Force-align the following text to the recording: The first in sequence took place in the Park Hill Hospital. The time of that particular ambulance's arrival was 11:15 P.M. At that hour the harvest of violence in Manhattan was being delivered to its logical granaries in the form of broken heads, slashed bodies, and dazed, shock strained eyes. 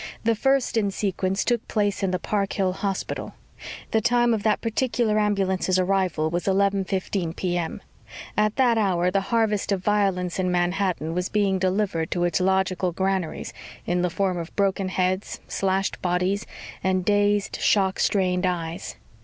The 0.23 0.33
first 0.33 0.77
in 0.77 0.89
sequence 0.89 1.45
took 1.45 1.67
place 1.67 2.01
in 2.01 2.09
the 2.09 2.17
Park 2.17 2.53
Hill 2.53 2.73
Hospital. 2.73 3.35
The 3.91 4.01
time 4.01 4.33
of 4.33 4.41
that 4.41 4.59
particular 4.59 5.19
ambulance's 5.19 5.77
arrival 5.77 6.31
was 6.31 6.45
11:15 6.45 7.35
P.M. 7.35 7.83
At 8.35 8.55
that 8.55 8.79
hour 8.79 9.11
the 9.11 9.21
harvest 9.29 9.71
of 9.71 9.83
violence 9.83 10.39
in 10.39 10.49
Manhattan 10.49 11.13
was 11.13 11.29
being 11.29 11.59
delivered 11.59 12.09
to 12.09 12.23
its 12.23 12.39
logical 12.41 12.91
granaries 12.91 13.53
in 13.85 14.01
the 14.01 14.09
form 14.09 14.39
of 14.39 14.55
broken 14.55 14.89
heads, 14.89 15.39
slashed 15.47 16.01
bodies, 16.01 16.47
and 16.83 17.05
dazed, 17.05 17.59
shock 17.61 17.99
strained 17.99 18.47
eyes. 18.47 18.95